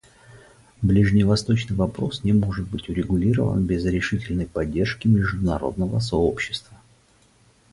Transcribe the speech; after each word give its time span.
Ближневосточный 0.81 1.75
вопрос 1.75 2.23
не 2.23 2.33
может 2.33 2.67
быть 2.67 2.89
урегулирован 2.89 3.63
без 3.63 3.85
решительной 3.85 4.47
поддержки 4.47 5.07
международного 5.07 5.99
сообщества. 5.99 6.75